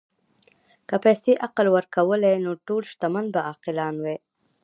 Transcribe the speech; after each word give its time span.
که 0.87 0.95
پیسې 1.03 1.31
عقل 1.47 1.67
ورکولی، 1.75 2.33
نو 2.45 2.51
ټول 2.67 2.81
شتمن 2.91 3.25
به 3.33 3.39
عاقلان 3.49 3.95
وای. 4.03 4.17